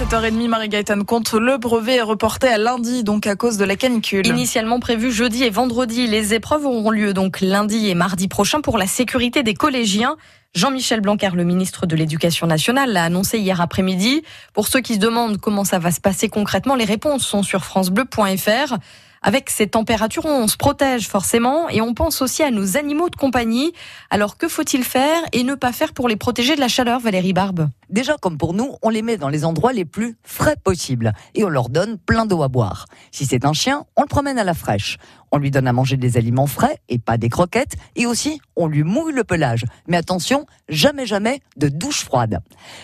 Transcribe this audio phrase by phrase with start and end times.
[0.00, 1.34] 7h30, Marie-Gaëtane compte.
[1.34, 4.26] Le brevet est reporté à lundi, donc à cause de la canicule.
[4.26, 8.78] Initialement prévu jeudi et vendredi, les épreuves auront lieu donc lundi et mardi prochain pour
[8.78, 10.16] la sécurité des collégiens.
[10.54, 14.22] Jean-Michel Blanquer, le ministre de l'Éducation nationale, l'a annoncé hier après-midi.
[14.54, 17.62] Pour ceux qui se demandent comment ça va se passer concrètement, les réponses sont sur
[17.66, 18.78] francebleu.fr.
[19.20, 23.16] Avec ces températures, on se protège forcément et on pense aussi à nos animaux de
[23.16, 23.74] compagnie.
[24.08, 27.34] Alors que faut-il faire et ne pas faire pour les protéger de la chaleur, Valérie
[27.34, 27.68] Barbe?
[27.90, 31.42] Déjà, comme pour nous, on les met dans les endroits les plus frais possibles et
[31.42, 32.86] on leur donne plein d'eau à boire.
[33.10, 34.96] Si c'est un chien, on le promène à la fraîche.
[35.32, 37.74] On lui donne à manger des aliments frais et pas des croquettes.
[37.94, 39.64] Et aussi, on lui mouille le pelage.
[39.86, 42.40] Mais attention, jamais jamais de douche froide.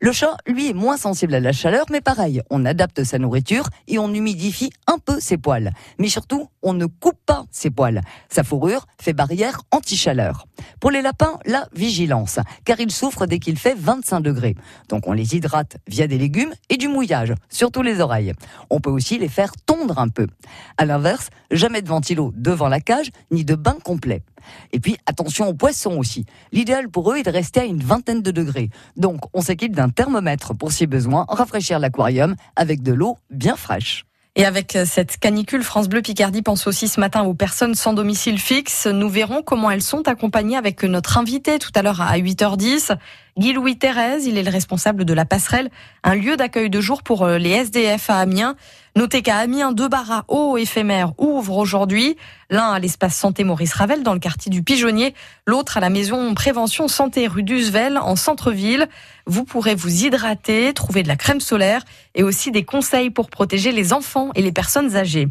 [0.00, 3.68] Le chat, lui, est moins sensible à la chaleur, mais pareil, on adapte sa nourriture
[3.88, 5.72] et on humidifie un peu ses poils.
[5.98, 8.02] Mais surtout, on ne coupe pas ses poils.
[8.28, 10.46] Sa fourrure fait barrière anti-chaleur.
[10.80, 14.54] Pour les lapins, la vigilance, car ils souffrent dès qu'il fait 25 degrés.
[14.88, 18.32] Donc on les hydrate via des légumes et du mouillage, surtout les oreilles.
[18.70, 20.26] On peut aussi les faire tondre un peu.
[20.76, 24.22] À l'inverse, jamais de ventilo devant la cage, ni de bain complet.
[24.72, 26.24] Et puis attention aux poissons aussi.
[26.52, 28.70] L'idéal pour eux est de rester à une vingtaine de degrés.
[28.96, 34.04] Donc on s'équipe d'un thermomètre pour si besoin rafraîchir l'aquarium avec de l'eau bien fraîche.
[34.38, 37.92] Et avec euh, cette canicule, France Bleu Picardie pense aussi ce matin aux personnes sans
[37.92, 38.86] domicile fixe.
[38.86, 42.96] Nous verrons comment elles sont accompagnées avec notre invité tout à l'heure à 8h10.
[43.38, 45.70] Guy-Louis Thérèse, il est le responsable de la passerelle,
[46.02, 48.56] un lieu d'accueil de jour pour euh, les SDF à Amiens.
[48.96, 52.16] Notez qu'à Amiens, deux bars à eau éphémères ouvrent aujourd'hui.
[52.50, 55.14] L'un à l'espace santé Maurice Ravel dans le quartier du Pigeonnier,
[55.46, 58.88] l'autre à la maison prévention santé rue d'Usvel en centre-ville.
[59.26, 61.82] Vous pourrez vous hydrater, trouver de la crème solaire
[62.16, 65.28] et aussi des conseils pour protéger les enfants et les personnes âgées.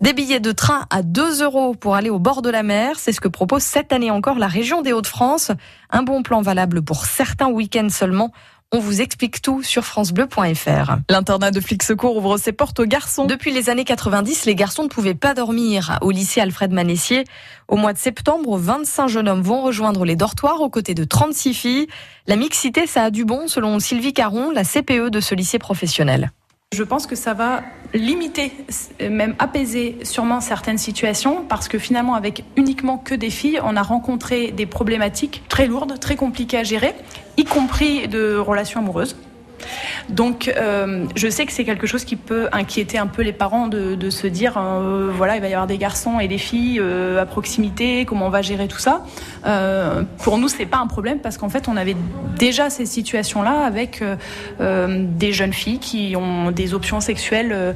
[0.00, 3.12] Des billets de train à 2 euros pour aller au bord de la mer, c'est
[3.12, 5.52] ce que propose cette année encore la région des Hauts-de-France.
[5.94, 8.32] Un bon plan valable pour certains week-ends seulement.
[8.72, 10.96] On vous explique tout sur francebleu.fr.
[11.08, 13.26] L'internat de Flixecourt ouvre ses portes aux garçons.
[13.26, 17.22] Depuis les années 90, les garçons ne pouvaient pas dormir au lycée Alfred Manessier.
[17.68, 21.54] Au mois de septembre, 25 jeunes hommes vont rejoindre les dortoirs aux côtés de 36
[21.54, 21.86] filles.
[22.26, 26.32] La mixité, ça a du bon, selon Sylvie Caron, la CPE de ce lycée professionnel.
[26.74, 27.62] Je pense que ça va
[27.92, 28.52] limiter,
[29.00, 33.82] même apaiser sûrement certaines situations, parce que finalement, avec uniquement que des filles, on a
[33.82, 36.96] rencontré des problématiques très lourdes, très compliquées à gérer,
[37.36, 39.16] y compris de relations amoureuses.
[40.08, 43.68] Donc, euh, je sais que c'est quelque chose qui peut inquiéter un peu les parents
[43.68, 47.20] de, se dire, euh, voilà, il va y avoir des garçons et des filles euh,
[47.20, 49.04] à proximité, comment on va gérer tout ça.
[50.22, 51.96] pour nous, c'est pas un problème parce qu'en fait, on avait
[52.38, 54.02] déjà ces situations-là avec
[54.60, 57.74] des jeunes filles qui ont des options sexuelles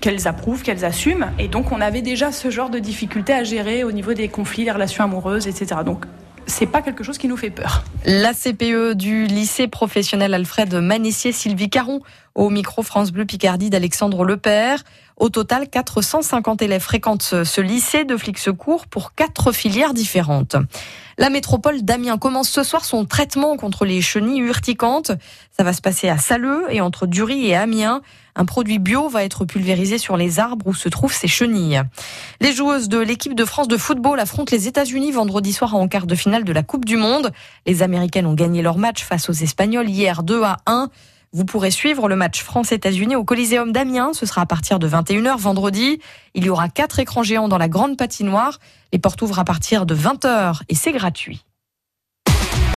[0.00, 1.26] qu'elles approuvent, qu'elles assument.
[1.38, 4.64] Et donc, on avait déjà ce genre de difficultés à gérer au niveau des conflits,
[4.64, 5.80] des relations amoureuses, etc.
[5.84, 6.04] Donc,
[6.46, 7.84] c'est pas quelque chose qui nous fait peur.
[8.04, 12.00] La CPE du lycée professionnel Alfred Manissier Sylvie Caron
[12.34, 14.82] au micro France Bleu Picardie d'Alexandre Lepère.
[15.16, 20.56] Au total, 450 élèves fréquentent ce lycée de Flixecourt pour quatre filières différentes.
[21.18, 25.12] La métropole d'Amiens commence ce soir son traitement contre les chenilles urticantes.
[25.56, 28.00] Ça va se passer à Saleux et entre Dury et Amiens.
[28.34, 31.82] Un produit bio va être pulvérisé sur les arbres où se trouvent ces chenilles.
[32.40, 36.06] Les joueuses de l'équipe de France de football affrontent les États-Unis vendredi soir en quart
[36.06, 37.30] de finale de la Coupe du Monde.
[37.66, 40.88] Les Américaines ont gagné leur match face aux Espagnols hier 2 à 1.
[41.34, 44.12] Vous pourrez suivre le match France-États-Unis au Coliseum d'Amiens.
[44.12, 45.98] Ce sera à partir de 21h vendredi.
[46.34, 48.58] Il y aura quatre écrans géants dans la grande patinoire.
[48.92, 51.46] Les portes ouvrent à partir de 20h et c'est gratuit.